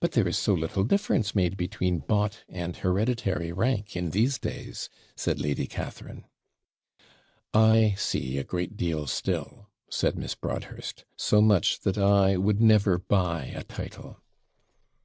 'But 0.00 0.10
there 0.10 0.26
is 0.26 0.36
so 0.36 0.54
little 0.54 0.82
difference 0.82 1.32
made 1.32 1.56
between 1.56 2.00
bought 2.00 2.38
and 2.48 2.76
hereditary 2.76 3.52
rank 3.52 3.94
in 3.94 4.10
these 4.10 4.40
days,' 4.40 4.88
said 5.14 5.38
Lady 5.40 5.68
Catharine. 5.68 6.24
'I 7.54 7.94
see 7.96 8.38
a 8.38 8.42
great 8.42 8.76
deal 8.76 9.06
still,' 9.06 9.68
said 9.88 10.18
Miss 10.18 10.34
Broadhurst; 10.34 11.04
'so 11.16 11.40
much, 11.40 11.78
that 11.82 11.96
I 11.96 12.36
would 12.36 12.60
never 12.60 12.98
buy 12.98 13.44
a 13.54 13.62
title.' 13.62 14.20